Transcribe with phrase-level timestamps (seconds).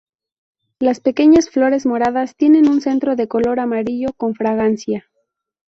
[0.79, 5.05] Las pequeñas flores moradas tienen un centro de color amarillo con fragancia.